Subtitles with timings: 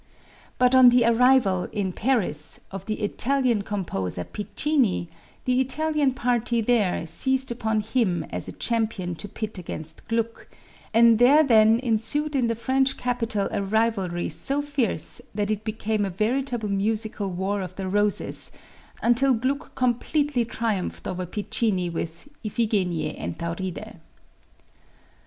[0.57, 5.09] But on the arrival, in Paris, of the Italian composer, Piccini,
[5.45, 10.47] the Italian party there seized upon him as a champion to pit against Gluck,
[10.91, 16.03] and there then ensued in the French capital a rivalry so fierce that it became
[16.03, 18.51] a veritable musical War of the Roses
[19.03, 23.97] until Gluck completely triumphed over Piccini with "Iphigenie en Tauride."